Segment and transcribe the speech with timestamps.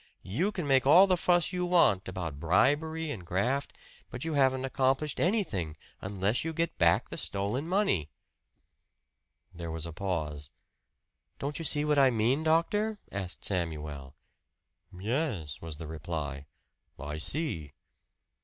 [0.23, 3.73] You can make all the fuss you want about bribery and graft,
[4.09, 8.09] but you haven't accomplished anything unless you get back the stolen money."
[9.53, 10.49] There was a pause.
[11.37, 14.15] "Don't you see what I mean, doctor?" asked Samuel.
[14.91, 16.47] "Yes," was the reply,
[16.97, 17.73] "I see."